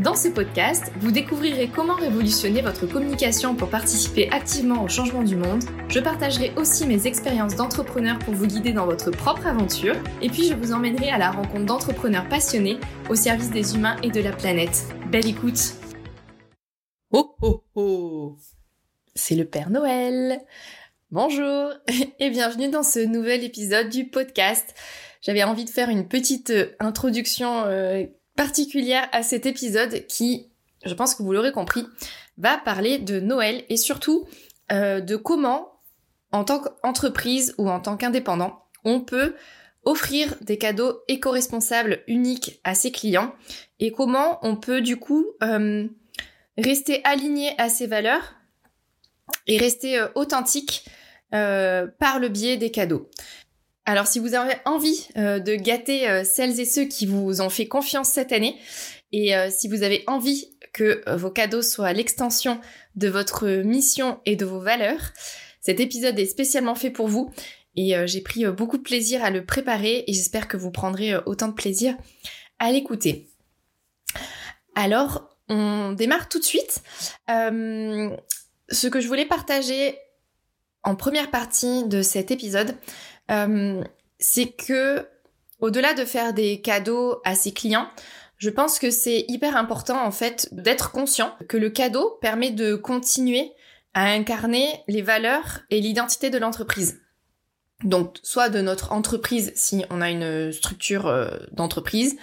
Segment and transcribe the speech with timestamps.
[0.00, 5.34] Dans ce podcast, vous découvrirez comment révolutionner votre communication pour participer activement au changement du
[5.34, 5.64] monde.
[5.88, 9.96] Je partagerai aussi mes expériences d'entrepreneur pour vous guider dans votre propre aventure.
[10.22, 12.78] Et puis je vous emmènerai à la rencontre d'entrepreneurs passionnés
[13.10, 14.84] au service des humains et de la planète.
[15.10, 15.74] Belle écoute
[17.10, 18.36] Oh oh oh
[19.16, 20.38] C'est le Père Noël
[21.10, 21.72] Bonjour
[22.20, 24.76] et bienvenue dans ce nouvel épisode du podcast.
[25.22, 28.04] J'avais envie de faire une petite euh, introduction euh,
[28.38, 30.48] particulière à cet épisode qui,
[30.86, 31.84] je pense que vous l'aurez compris,
[32.36, 34.28] va parler de Noël et surtout
[34.70, 35.80] euh, de comment,
[36.30, 39.34] en tant qu'entreprise ou en tant qu'indépendant, on peut
[39.82, 43.34] offrir des cadeaux éco-responsables uniques à ses clients
[43.80, 45.88] et comment on peut du coup euh,
[46.56, 48.36] rester aligné à ses valeurs
[49.48, 50.84] et rester euh, authentique
[51.30, 53.10] par le biais des cadeaux.
[53.88, 57.48] Alors si vous avez envie euh, de gâter euh, celles et ceux qui vous ont
[57.48, 58.58] fait confiance cette année,
[59.12, 62.60] et euh, si vous avez envie que vos cadeaux soient l'extension
[62.96, 65.00] de votre mission et de vos valeurs,
[65.62, 67.32] cet épisode est spécialement fait pour vous.
[67.76, 71.48] Et j'ai pris beaucoup de plaisir à le préparer et j'espère que vous prendrez autant
[71.48, 71.96] de plaisir
[72.58, 73.28] à l'écouter.
[74.74, 76.82] Alors, on démarre tout de suite.
[77.28, 79.96] ce que je voulais partager
[80.82, 82.74] en première partie de cet épisode,
[83.30, 83.82] euh,
[84.18, 85.06] c'est que
[85.60, 87.88] au-delà de faire des cadeaux à ses clients,
[88.36, 92.74] je pense que c'est hyper important en fait d'être conscient que le cadeau permet de
[92.76, 93.52] continuer
[93.94, 97.00] à incarner les valeurs et l'identité de l'entreprise.
[97.82, 102.16] Donc soit de notre entreprise si on a une structure euh, d'entreprise,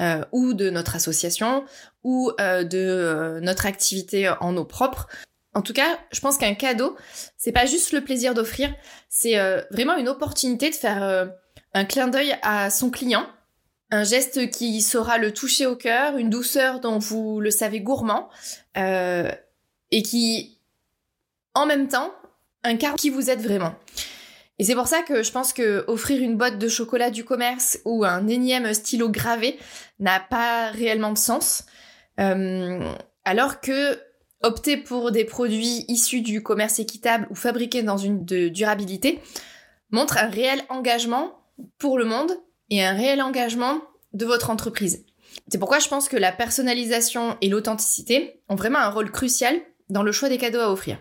[0.00, 1.64] euh, ou de notre association,
[2.02, 5.06] ou de notre activité en eau propre.
[5.54, 6.96] En tout cas, je pense qu'un cadeau,
[7.36, 8.74] c'est pas juste le plaisir d'offrir,
[9.08, 11.26] c'est euh, vraiment une opportunité de faire euh,
[11.74, 13.26] un clin d'œil à son client,
[13.90, 18.30] un geste qui saura le toucher au cœur, une douceur dont vous le savez gourmand,
[18.78, 19.30] euh,
[19.90, 20.58] et qui,
[21.54, 22.14] en même temps,
[22.64, 23.74] incarne qui vous êtes vraiment.
[24.58, 27.78] Et c'est pour ça que je pense que offrir une boîte de chocolat du commerce
[27.84, 29.58] ou un énième stylo gravé
[29.98, 31.64] n'a pas réellement de sens.
[32.16, 33.98] alors que
[34.42, 39.20] opter pour des produits issus du commerce équitable ou fabriqués dans une durabilité
[39.90, 41.42] montre un réel engagement
[41.78, 42.32] pour le monde
[42.70, 43.80] et un réel engagement
[44.12, 45.04] de votre entreprise.
[45.48, 50.02] C'est pourquoi je pense que la personnalisation et l'authenticité ont vraiment un rôle crucial dans
[50.02, 50.98] le choix des cadeaux à offrir.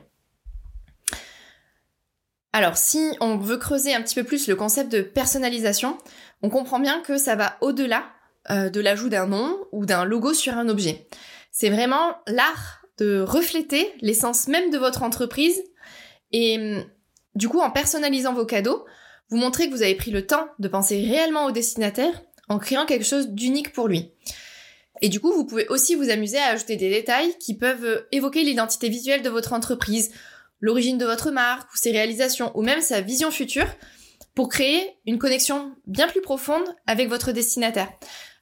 [2.54, 5.98] Alors, si on veut creuser un petit peu plus le concept de personnalisation,
[6.42, 8.04] on comprend bien que ça va au-delà
[8.50, 11.08] euh, de l'ajout d'un nom ou d'un logo sur un objet.
[11.52, 15.62] C'est vraiment l'art refléter l'essence même de votre entreprise
[16.32, 16.86] et hum,
[17.36, 18.86] du coup en personnalisant vos cadeaux,
[19.30, 22.86] vous montrez que vous avez pris le temps de penser réellement au destinataire en créant
[22.86, 24.12] quelque chose d'unique pour lui.
[25.02, 28.08] Et du coup, vous pouvez aussi vous amuser à ajouter des détails qui peuvent euh,
[28.12, 30.12] évoquer l'identité visuelle de votre entreprise,
[30.60, 33.68] l'origine de votre marque ou ses réalisations ou même sa vision future
[34.36, 37.90] pour créer une connexion bien plus profonde avec votre destinataire.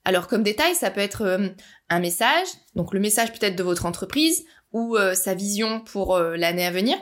[0.06, 1.50] Alors comme détail, ça peut être euh,
[1.90, 6.36] un message, donc le message peut-être de votre entreprise ou euh, sa vision pour euh,
[6.36, 6.98] l'année à venir,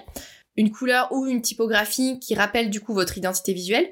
[0.55, 3.89] une couleur ou une typographie qui rappelle du coup votre identité visuelle.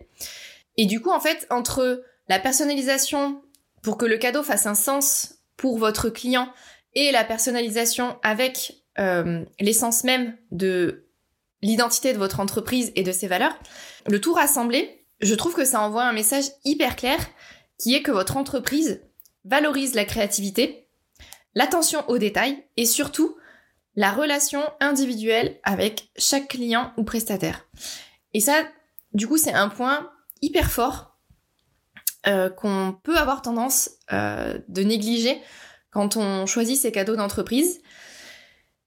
[0.78, 3.42] Et du coup, en fait, entre la personnalisation
[3.84, 6.52] pour que le cadeau fasse un sens pour votre client
[6.94, 8.82] et la personnalisation avec
[9.60, 11.10] l'essence même de
[11.62, 13.58] l'identité de votre entreprise et de ses valeurs,
[14.08, 17.20] le tout rassemblé, je trouve que ça envoie un message hyper clair
[17.78, 19.02] qui est que votre entreprise
[19.44, 20.88] valorise la créativité,
[21.54, 23.38] l'attention aux détails et surtout
[23.96, 27.68] la relation individuelle avec chaque client ou prestataire.
[28.34, 28.64] Et ça,
[29.14, 30.12] du coup, c'est un point
[30.42, 31.18] hyper fort
[32.28, 35.40] euh, qu'on peut avoir tendance euh, de négliger
[35.92, 37.82] quand on choisit ses cadeaux d'entreprise.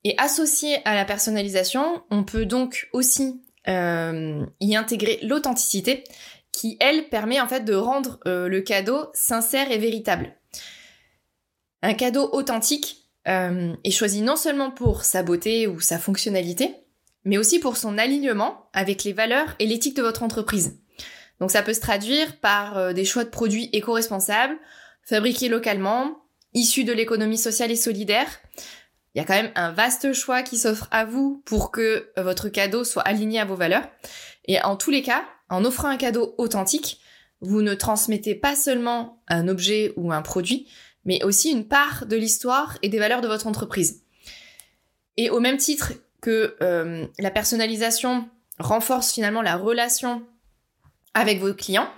[0.05, 6.05] Et associé à la personnalisation, on peut donc aussi euh, y intégrer l'authenticité,
[6.59, 10.35] qui, elle, permet en fait de rendre euh, le cadeau sincère et véritable.
[11.83, 16.75] Un cadeau authentique euh, est choisi non seulement pour sa beauté ou sa fonctionnalité,
[17.25, 20.81] mais aussi pour son alignement avec les valeurs et l'éthique de votre entreprise.
[21.39, 24.59] Donc ça peut se traduire par euh, des choix de produits éco-responsables,
[25.05, 26.25] fabriqués localement,
[26.55, 28.41] issus de l'économie sociale et solidaire,
[29.15, 32.49] il y a quand même un vaste choix qui s'offre à vous pour que votre
[32.49, 33.89] cadeau soit aligné à vos valeurs.
[34.45, 37.01] Et en tous les cas, en offrant un cadeau authentique,
[37.41, 40.69] vous ne transmettez pas seulement un objet ou un produit,
[41.05, 44.03] mais aussi une part de l'histoire et des valeurs de votre entreprise.
[45.17, 48.29] Et au même titre que euh, la personnalisation
[48.59, 50.23] renforce finalement la relation
[51.15, 51.89] avec vos clients,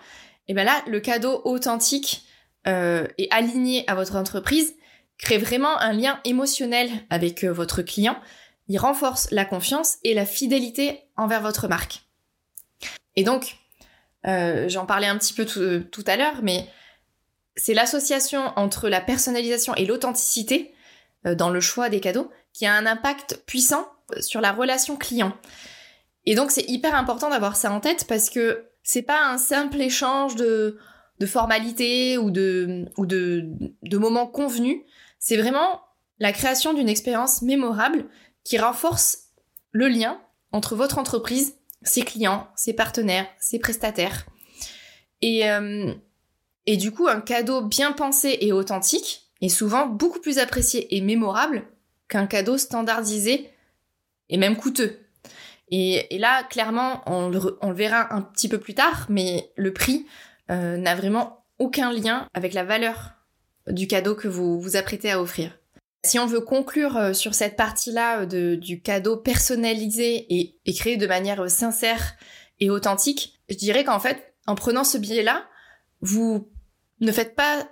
[0.49, 2.25] et bien là, le cadeau authentique
[2.67, 4.75] euh, et aligné à votre entreprise
[5.17, 8.19] crée vraiment un lien émotionnel avec euh, votre client.
[8.69, 12.03] Il renforce la confiance et la fidélité envers votre marque.
[13.17, 13.57] Et donc,
[14.27, 16.69] euh, j'en parlais un petit peu tout, à l'heure, mais
[17.57, 20.75] c'est l'association entre la personnalisation et l'authenticité
[21.27, 23.87] euh, dans le choix des cadeaux qui a un impact puissant
[24.21, 25.33] sur la relation client.
[26.27, 29.81] Et donc c'est hyper important d'avoir ça en tête parce que c'est pas un simple
[29.81, 30.79] échange de,
[31.27, 34.79] formalités ou de moments convenus,
[35.19, 35.83] c'est vraiment
[36.19, 38.07] la création d'une expérience mémorable
[38.43, 39.29] qui renforce
[39.73, 40.21] le lien
[40.51, 44.27] entre votre entreprise ses clients, ses partenaires, ses prestataires.
[45.23, 45.93] Et, euh,
[46.67, 51.01] et du coup, un cadeau bien pensé et authentique est souvent beaucoup plus apprécié et
[51.01, 51.65] mémorable
[52.09, 53.51] qu'un cadeau standardisé
[54.29, 54.99] et même coûteux.
[55.71, 57.39] Et, là, clairement, on le,
[57.73, 60.07] verra un petit peu plus tard, mais le prix
[60.51, 63.13] euh, n'a vraiment aucun lien avec la valeur
[63.69, 65.60] du cadeau que vous vous apprêtez à offrir.
[66.03, 70.27] Si on veut conclure euh, sur cette partie-là euh, du cadeau personnalisé
[70.65, 72.15] et, créé de manière euh, sincère
[72.59, 75.45] et authentique, je dirais qu'en fait, en prenant ce billet-là,
[76.01, 76.49] vous
[77.01, 77.69] ne faites pas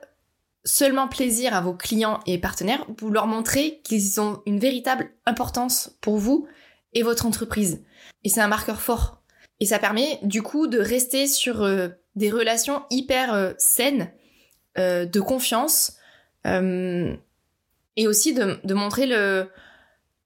[0.65, 5.97] seulement plaisir à vos clients et partenaires, vous leur montrez qu'ils ont une véritable importance
[6.03, 6.47] pour vous
[6.93, 7.83] et votre entreprise.
[8.25, 9.23] Et c'est un marqueur fort.
[9.61, 11.67] Et ça permet du coup de rester sur
[12.17, 14.13] des relations hyper saines,
[14.77, 15.97] de confiance,
[17.99, 19.51] et aussi de, montrer le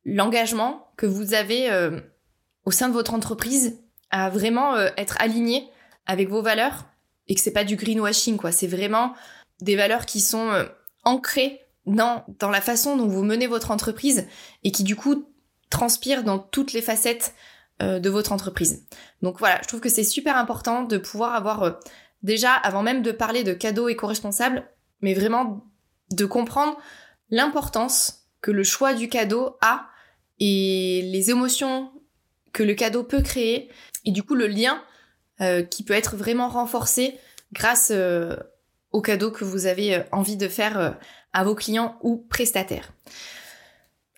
[0.04, 2.00] l'engagement que vous avez euh,
[2.64, 3.80] au sein de votre entreprise
[4.10, 5.68] à vraiment euh, être aligné
[6.06, 6.84] avec vos valeurs
[7.28, 9.14] et que c'est pas du greenwashing quoi, c'est vraiment
[9.60, 10.64] des valeurs qui sont euh,
[11.04, 14.26] ancrées dans dans la façon dont vous menez votre entreprise
[14.64, 15.24] et qui du coup
[15.70, 17.34] transpirent dans toutes les facettes
[17.80, 18.86] de votre entreprise.
[19.22, 21.80] Donc voilà, je trouve que c'est super important de pouvoir avoir
[22.22, 24.70] déjà avant même de parler de cadeaux éco-responsables,
[25.00, 25.64] mais vraiment
[26.12, 26.78] de comprendre
[27.32, 29.88] l'importance que le choix du cadeau a
[30.38, 31.90] et les émotions
[32.52, 33.70] que le cadeau peut créer
[34.04, 34.80] et du coup le lien
[35.40, 37.18] euh, qui peut être vraiment renforcé
[37.52, 38.36] grâce euh,
[38.92, 40.98] au cadeau que vous avez euh, envie de faire
[41.32, 42.92] à vos clients ou prestataires.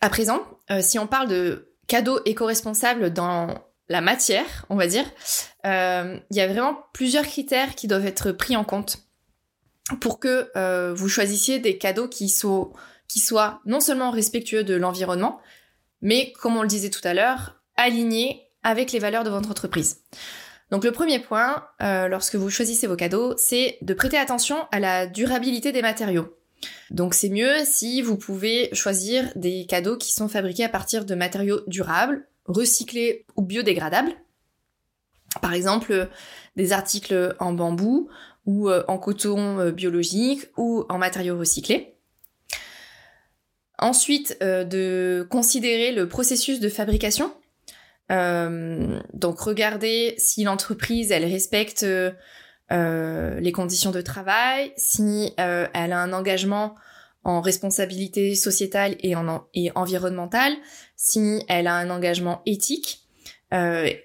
[0.00, 0.42] À présent,
[0.80, 3.54] si on parle de cadeaux éco-responsables dans
[3.88, 5.04] la matière, on va dire,
[5.64, 8.98] il y a vraiment plusieurs critères qui doivent être pris en compte
[10.00, 12.72] pour que vous choisissiez des cadeaux qui sont
[13.08, 15.40] qui soit non seulement respectueux de l'environnement,
[16.00, 20.00] mais comme on le disait tout à l'heure, aligné avec les valeurs de votre entreprise.
[20.70, 24.80] Donc le premier point, euh, lorsque vous choisissez vos cadeaux, c'est de prêter attention à
[24.80, 26.36] la durabilité des matériaux.
[26.90, 31.14] Donc c'est mieux si vous pouvez choisir des cadeaux qui sont fabriqués à partir de
[31.14, 34.12] matériaux durables, recyclés ou biodégradables.
[35.42, 36.08] Par exemple,
[36.56, 38.08] des articles en bambou
[38.46, 41.93] ou euh, en coton euh, biologique ou en matériaux recyclés.
[43.78, 47.32] Ensuite, euh, de considérer le processus de fabrication.
[48.12, 52.10] Euh, donc, regarder si l'entreprise, elle respecte euh,
[52.70, 56.74] les conditions de travail, si elle a un engagement
[57.24, 60.52] en responsabilité sociétale et, en, et environnementale,
[60.96, 63.00] si elle a un engagement éthique.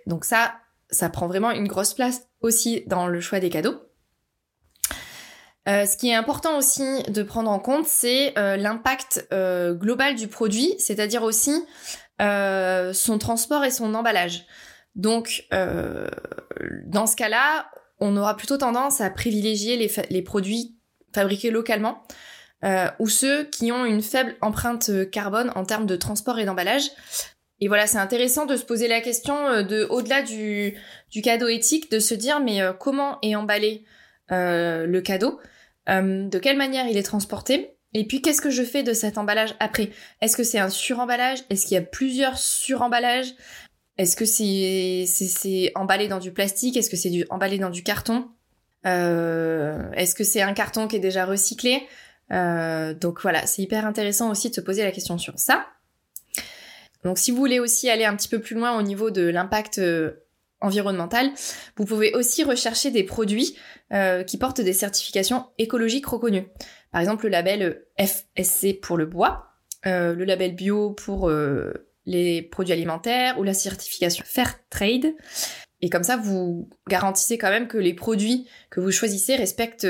[0.08, 0.56] donc ça,
[0.90, 3.89] ça prend vraiment une grosse place aussi dans le choix des cadeaux.
[5.70, 10.16] Euh, ce qui est important aussi de prendre en compte, c'est euh, l'impact euh, global
[10.16, 11.66] du produit, c'est-à-dire aussi
[12.20, 14.46] son transport et son emballage.
[14.96, 17.72] Donc, dans ce cas-là,
[18.02, 19.78] on aura plutôt tendance à privilégier
[20.10, 20.76] les, produits
[21.16, 22.04] fabriqués localement
[23.00, 26.92] ou ceux qui ont une faible empreinte carbone en termes de transport et d'emballage.
[27.62, 30.76] Et voilà, c'est intéressant de se poser la question de, au-delà du,
[31.24, 33.86] cadeau éthique, de se dire mais comment est emballé
[34.30, 35.40] le cadeau?
[35.88, 39.56] De quelle manière il est transporté, et puis qu'est-ce que je fais de cet emballage
[39.60, 39.90] après?
[40.22, 41.40] Est-ce que c'est un suremballage?
[41.50, 43.34] Est-ce qu'il y a plusieurs suremballages
[43.98, 46.78] Est-ce que c'est c'est emballé dans du plastique?
[46.78, 48.30] Est-ce que c'est emballé dans du carton?
[48.86, 51.82] Euh, Est-ce que c'est un carton qui est déjà recyclé?
[52.32, 55.66] Euh, Donc voilà, c'est hyper intéressant aussi de se poser la question sur ça.
[57.04, 59.80] Donc si vous voulez aussi aller un petit peu plus loin au niveau de l'impact
[60.62, 61.32] environnemental,
[61.78, 63.58] vous pouvez aussi rechercher des produits
[63.94, 66.48] euh, qui portent des certifications écologiques reconnues.
[66.92, 69.46] Par exemple, le label FSC pour le bois
[69.86, 71.32] le label bio pour
[72.06, 75.16] les produits alimentaires ou la certification Fair Trade.
[75.82, 79.88] Et comme ça, vous garantissez quand même que les produits que vous choisissez respectent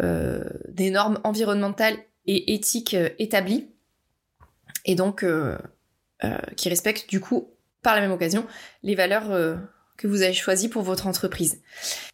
[0.00, 3.70] des normes environnementales et éthiques établies.
[4.84, 5.24] Et donc,
[6.56, 7.50] qui respectent du coup,
[7.82, 8.46] par la même occasion,
[8.82, 9.58] les valeurs
[9.98, 11.60] que vous avez choisi pour votre entreprise.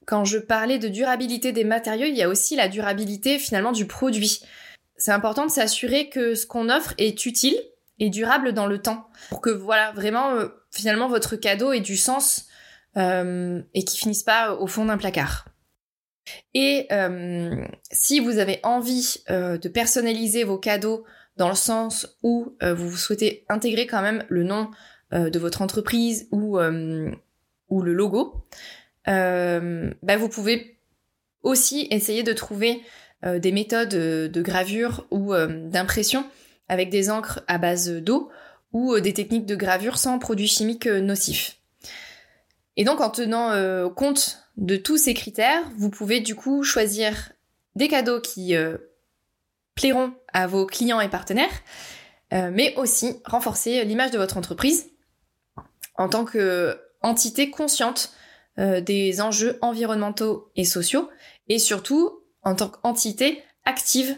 [0.06, 3.86] Quand je parlais de durabilité des matériaux, il y a aussi la durabilité finalement du
[3.86, 4.40] produit.
[4.96, 7.56] C'est important de s'assurer que ce qu'on offre est utile
[8.00, 11.96] et durable dans le temps pour que voilà vraiment euh, finalement votre cadeau ait du
[11.96, 12.46] sens
[12.96, 15.46] euh, et qu'il finisse pas au fond d'un placard.
[16.54, 21.04] Et euh, si vous avez envie de personnaliser vos cadeaux
[21.36, 24.70] dans le sens où vous souhaitez intégrer quand même le nom
[25.12, 26.58] de votre entreprise ou
[27.68, 28.44] ou le logo,
[29.08, 30.78] euh, bah, vous pouvez
[31.42, 32.82] aussi essayer de trouver
[33.24, 36.24] euh, des méthodes de gravure ou euh, d'impression
[36.68, 38.30] avec des encres à base d'eau
[38.72, 41.58] ou des techniques de gravure sans produits chimiques nocifs.
[42.76, 47.32] Et donc en tenant compte de tous ces critères, vous pouvez du coup choisir
[47.76, 48.56] des cadeaux qui
[49.76, 51.62] plairont à vos clients et partenaires,
[52.32, 54.90] mais aussi renforcer l'image de votre entreprise
[55.96, 58.12] en tant que entité consciente
[58.58, 61.08] euh, des enjeux environnementaux et sociaux,
[61.48, 64.16] et surtout en tant qu'entité active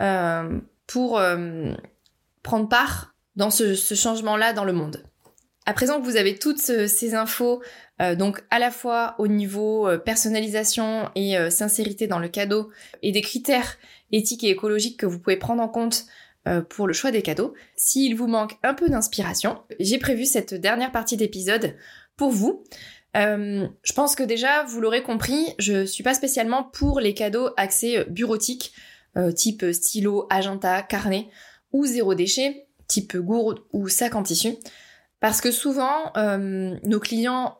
[0.00, 1.72] euh, pour euh,
[2.42, 5.04] prendre part dans ce, changement-là dans le monde.
[5.66, 7.62] À présent que vous avez toutes ces infos,
[8.16, 12.70] donc à la fois au niveau personnalisation et sincérité dans le cadeau,
[13.02, 13.76] et des critères
[14.10, 16.06] éthiques et écologiques que vous pouvez prendre en compte
[16.70, 17.52] pour le choix des cadeaux.
[17.76, 21.76] S'il vous manque un peu d'inspiration, j'ai prévu cette dernière partie d'épisode
[22.18, 22.64] pour vous.
[23.16, 27.50] Euh, je pense que déjà, vous l'aurez compris, je suis pas spécialement pour les cadeaux
[27.56, 28.74] axés bureautiques,
[29.16, 31.28] euh, type stylo, agenda, carnet,
[31.72, 34.56] ou zéro déchet, type gourde ou sac en tissu.
[35.20, 37.58] Parce que souvent, euh, nos clients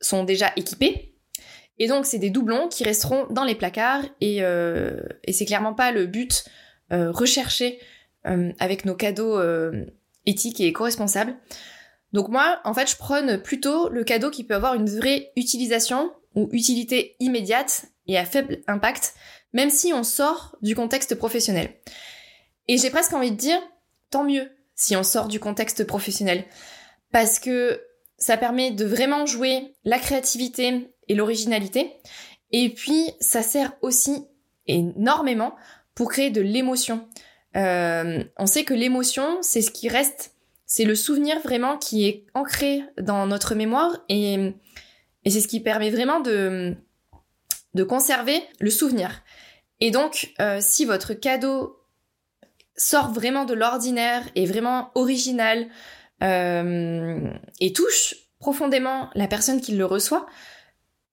[0.00, 1.14] sont déjà équipés,
[1.78, 5.92] et donc c'est des doublons qui resteront dans les placards, et, et c'est clairement pas
[5.92, 6.44] le but
[6.90, 7.78] recherché
[8.24, 9.40] avec nos cadeaux
[10.26, 11.36] éthiques et éco-responsables.
[12.12, 16.12] Donc moi, en fait, je prône plutôt le cadeau qui peut avoir une vraie utilisation
[16.34, 19.14] ou utilité immédiate et à faible impact,
[19.52, 21.74] même si on sort du contexte professionnel.
[22.68, 23.60] Et j'ai presque envie de dire,
[24.10, 26.44] tant mieux si on sort du contexte professionnel.
[27.12, 27.82] Parce que
[28.16, 31.92] ça permet de vraiment jouer la créativité et l'originalité.
[32.50, 34.26] Et puis, ça sert aussi
[34.66, 35.54] énormément
[35.94, 37.08] pour créer de l'émotion.
[37.56, 40.34] Euh, on sait que l'émotion, c'est ce qui reste
[40.70, 44.54] c'est le souvenir vraiment qui est ancré dans notre mémoire et,
[45.26, 46.76] c'est ce qui permet vraiment de,
[47.74, 49.24] de conserver le souvenir.
[49.80, 51.76] Et donc, euh, si votre cadeau
[52.76, 55.66] sort vraiment de l'ordinaire, est vraiment original
[56.22, 60.26] euh, et touche profondément la personne qui le reçoit,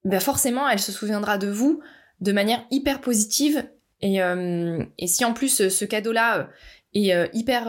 [0.04, 1.80] ben forcément, elle se souviendra de vous
[2.20, 3.68] de manière hyper positive.
[4.02, 6.48] Et, euh, et si en plus ce cadeau-là
[6.94, 7.68] est hyper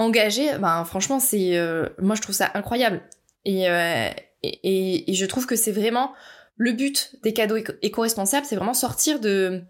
[0.00, 3.02] engagé, ben franchement c'est, euh, moi je trouve ça incroyable.
[3.46, 4.10] Euh,
[4.42, 6.12] et, et, je trouve que c'est vraiment
[6.56, 9.62] le but des cadeaux éco-responsables, c'est vraiment sortir de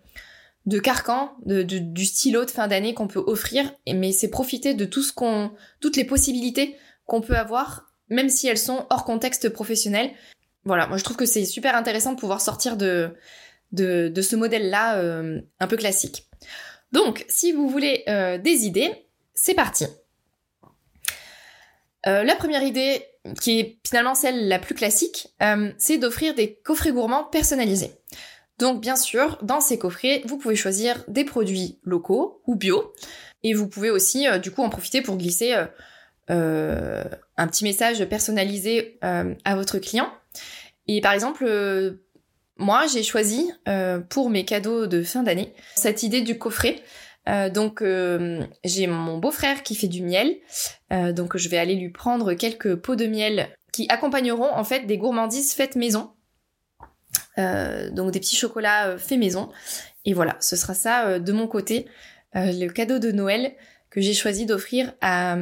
[0.66, 4.84] de carcan, de, du stylo de fin d'année qu'on peut offrir, mais c'est profiter de
[4.84, 9.48] tout ce qu'on, toutes les possibilités qu'on peut avoir, même si elles sont hors contexte
[9.48, 10.10] professionnel.
[10.64, 13.14] Voilà, moi je trouve que c'est super intéressant de pouvoir sortir de
[13.72, 16.28] de, de ce modèle-là euh, un peu classique.
[16.92, 18.04] Donc, si vous voulez
[18.42, 19.86] des idées, c'est parti.
[22.06, 23.04] Euh, la première idée,
[23.40, 27.92] qui est finalement celle la plus classique, euh, c'est d'offrir des coffrets gourmands personnalisés.
[28.58, 32.92] Donc bien sûr, dans ces coffrets, vous pouvez choisir des produits locaux ou bio,
[33.42, 35.54] et vous pouvez aussi euh, du coup en profiter pour glisser
[36.28, 40.08] un petit message personnalisé à votre client.
[40.86, 41.44] Et par exemple,
[42.56, 43.50] moi j'ai choisi
[44.10, 46.76] pour mes cadeaux de fin d'année cette idée du coffret
[47.28, 50.36] euh, donc euh, j'ai mon beau-frère qui fait du miel,
[50.92, 54.86] euh, donc je vais aller lui prendre quelques pots de miel qui accompagneront en fait
[54.86, 56.12] des gourmandises faites maison.
[57.36, 59.50] donc des petits chocolats faits maison.
[60.04, 61.86] Et voilà, ce sera ça de mon côté,
[62.34, 63.54] le cadeau de Noël
[63.90, 65.36] que j'ai choisi d'offrir à,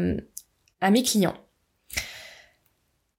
[0.81, 1.37] à mes clients.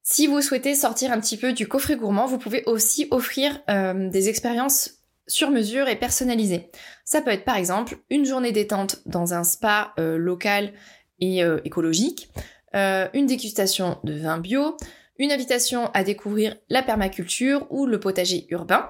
[0.04, 4.30] Si vous souhaitez sortir un petit peu du coffret gourmand, vous pouvez aussi offrir des
[4.30, 4.99] expériences
[5.30, 6.70] sur mesure et personnalisé.
[7.06, 10.74] Ça peut être par exemple une journée détente dans un spa euh, local
[11.20, 12.30] et euh, écologique,
[12.76, 14.76] euh, une dégustation de vin bio,
[15.18, 18.90] une invitation à découvrir la permaculture ou le potager urbain.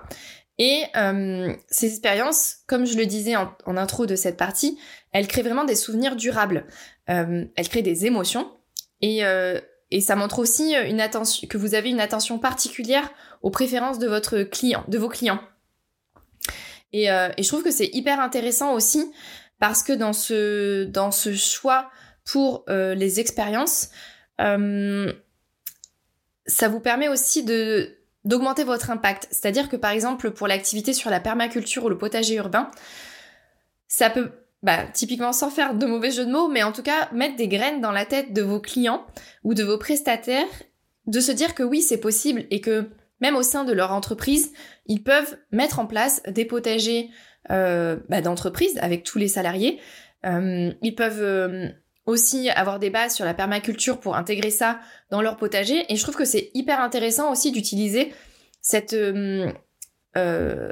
[0.61, 0.83] Et
[1.69, 4.77] ces expériences, comme je le disais en, intro de cette partie,
[5.13, 6.65] elles créent vraiment des souvenirs durables.
[7.07, 8.51] Elles créent des émotions.
[8.99, 9.21] Et,
[9.89, 13.09] et ça montre aussi une attention, que vous avez une attention particulière
[13.41, 15.39] aux préférences de votre client, de vos clients.
[16.93, 19.11] Et, et je trouve que c'est hyper intéressant aussi
[19.59, 21.89] parce que dans ce, dans ce choix
[22.25, 23.89] pour les expériences,
[26.49, 29.27] ça vous permet aussi de d'augmenter votre impact.
[29.31, 32.69] C'est-à-dire que par exemple pour l'activité sur la permaculture ou le potager urbain,
[33.87, 34.31] ça peut
[34.61, 37.47] bah, typiquement sans faire de mauvais jeu de mots, mais en tout cas mettre des
[37.47, 39.05] graines dans la tête de vos clients
[39.43, 40.47] ou de vos prestataires,
[41.07, 42.89] de se dire que oui c'est possible et que
[43.21, 44.51] même au sein de leur entreprise,
[44.85, 47.09] ils peuvent mettre en place des potagers
[47.51, 49.79] euh, bah, d'entreprise avec tous les salariés.
[50.25, 51.67] Euh, ils peuvent euh,
[52.05, 55.91] aussi avoir des bases sur la permaculture pour intégrer ça dans leur potager.
[55.91, 58.13] Et je trouve que c'est hyper intéressant aussi d'utiliser
[58.61, 59.55] cette, ce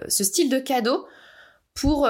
[0.09, 1.07] style de cadeau
[1.73, 2.07] pour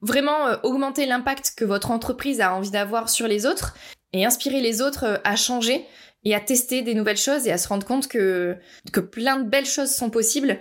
[0.00, 3.74] vraiment augmenter l'impact que votre entreprise a envie d'avoir sur les autres
[4.14, 5.84] et inspirer les autres à changer
[6.24, 8.56] et à tester des nouvelles choses et à se rendre compte que,
[8.92, 10.58] que plein de belles choses sont possibles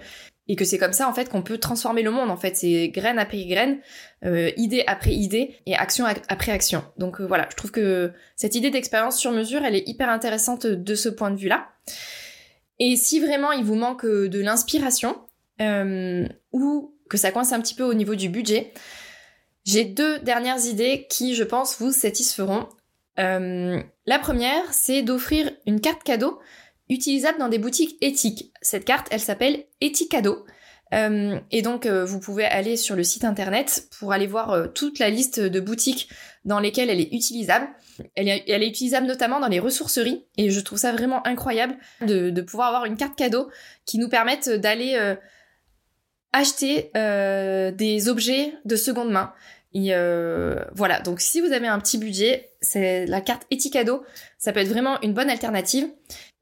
[0.50, 2.58] et que c'est comme ça en fait qu'on peut transformer le monde en fait.
[2.58, 3.80] C'est graine après graine
[4.26, 6.84] euh, idée après idée et action après action.
[6.98, 7.48] Donc euh, voilà.
[7.50, 11.32] Je trouve que cette idée d'expérience sur mesure elle est hyper intéressante de ce point
[11.32, 11.70] de vue là
[12.80, 15.16] et si vraiment il vous manque de l'inspiration
[15.62, 18.74] euh, ou que ça coince un petit peu au niveau du budget
[19.64, 22.68] j'ai deux dernières idées qui je pense vous satisferont
[23.17, 26.39] la première c'est d'offrir une carte cadeau
[26.89, 28.51] utilisable dans des boutiques éthiques.
[28.62, 30.46] Cette carte, elle s'appelle Ethicado.
[30.93, 34.67] Euh, et donc, euh, vous pouvez aller sur le site internet pour aller voir euh,
[34.67, 36.10] toute la liste de boutiques
[36.46, 37.67] dans lesquelles elle est utilisable.
[38.15, 40.25] Elle est, utilisable notamment dans les ressourceries.
[40.38, 43.50] Et je trouve ça vraiment incroyable de, pouvoir avoir une carte cadeau
[43.86, 45.15] qui nous permette d'aller euh,
[46.32, 49.34] acheter des objets de seconde main.
[49.74, 49.92] Et
[50.75, 54.03] voilà, donc si vous avez un petit budget, c'est la carte Ethicado,
[54.38, 55.88] ça peut être vraiment une bonne alternative.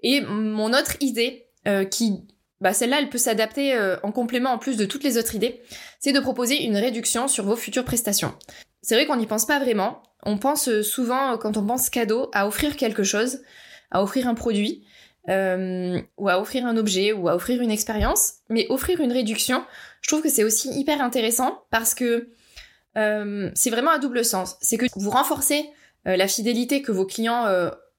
[0.03, 2.27] Et mon autre idée, euh, qui,
[2.60, 5.62] bah celle-là, elle peut s'adapter euh, en complément en plus de toutes les autres idées,
[5.99, 8.34] c'est de proposer une réduction sur vos futures prestations.
[8.82, 10.01] C'est vrai qu'on n'y pense pas vraiment.
[10.23, 13.41] On pense euh, souvent, quand on pense cadeau, à offrir quelque chose,
[13.91, 14.86] à offrir un produit,
[15.27, 18.34] ou à offrir un objet, ou à offrir une expérience.
[18.49, 19.63] Mais offrir une réduction,
[20.01, 22.29] je trouve que c'est aussi hyper intéressant parce que
[22.95, 24.58] c'est vraiment à double sens.
[24.62, 25.69] C'est que vous renforcez
[26.06, 27.45] la fidélité que vos clients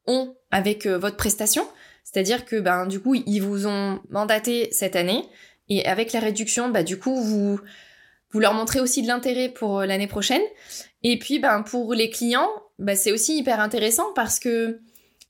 [0.07, 1.67] ont avec votre prestation,
[2.05, 5.25] c'est-à-dire que ben du coup ils vous ont mandaté cette année
[5.69, 7.59] et avec la réduction bah du coup vous
[8.33, 10.43] vous leur montrez aussi de l'intérêt pour euh, l'année prochaine.
[11.03, 14.81] Et puis ben pour les clients, bah, c'est aussi hyper intéressant parce que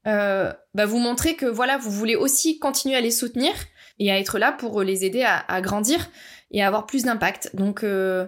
[0.07, 3.53] euh, bah, vous montrez que voilà vous voulez aussi continuer à les soutenir
[3.99, 6.09] et à être là pour les aider à, grandir
[6.51, 7.55] et à avoir plus d'impact.
[7.55, 8.27] Donc euh,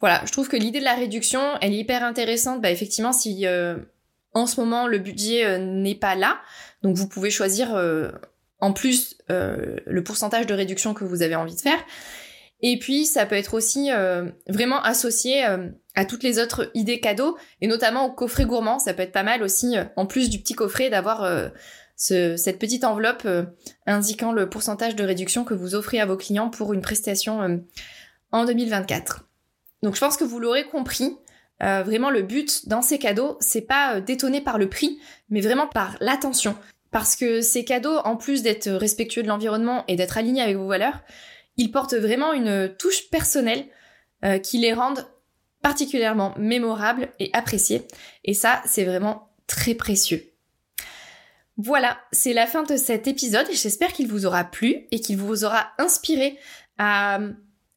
[0.00, 2.60] voilà, je trouve que l'idée de la réduction, elle est hyper intéressante.
[2.60, 3.46] Bah effectivement, si
[4.32, 6.40] en ce moment le budget n'est pas là,
[6.82, 8.10] donc vous pouvez choisir euh,
[8.60, 11.78] en plus euh, le pourcentage de réduction que vous avez envie de faire.
[12.62, 15.44] Et puis ça peut être aussi euh, vraiment associé
[15.94, 18.78] à toutes les autres idées cadeaux, et notamment au coffret gourmand.
[18.78, 21.50] Ça peut être pas mal aussi, en plus du petit coffret, d'avoir
[21.96, 23.26] cette petite enveloppe
[23.86, 27.62] indiquant le pourcentage de réduction que vous offrez à vos clients pour une prestation
[28.30, 29.29] en 2024.
[29.82, 31.16] Donc je pense que vous l'aurez compris,
[31.62, 35.40] euh, vraiment, le but dans ces cadeaux, c'est pas euh, d'étonner par le prix, mais
[35.40, 36.56] vraiment par l'attention.
[36.90, 40.66] Parce que ces cadeaux, en plus d'être respectueux de l'environnement et d'être alignés avec vos
[40.66, 41.00] valeurs,
[41.56, 43.66] ils portent vraiment une touche personnelle
[44.24, 45.06] euh, qui les rendent
[45.62, 47.86] particulièrement mémorables et appréciés.
[48.24, 50.24] Et ça, c'est vraiment très précieux.
[51.58, 55.18] Voilà, c'est la fin de cet épisode et j'espère qu'il vous aura plu et qu'il
[55.18, 56.38] vous aura inspiré
[56.78, 57.20] à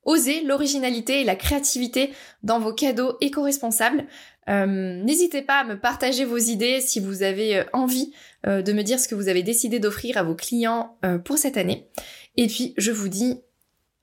[0.06, 2.12] Osez l'originalité et la créativité
[2.44, 4.06] dans vos cadeaux éco-responsables.
[4.50, 8.12] Euh, n'hésitez pas à me partager vos idées si vous avez euh, envie
[8.46, 11.58] euh, de me dire ce que vous avez décidé d'offrir à vos clients pour cette
[11.58, 11.88] année.
[12.36, 13.40] Et puis, je vous dis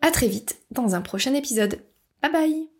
[0.00, 1.80] à très vite dans un prochain épisode.
[2.22, 2.79] Bye bye